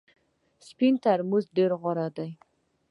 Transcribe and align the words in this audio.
سپین 0.67 0.93
ترموز 1.03 1.45
ډېر 1.57 1.71
غوره 1.81 2.07
دی. 2.17 2.29